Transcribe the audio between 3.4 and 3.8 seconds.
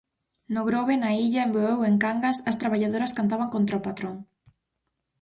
contra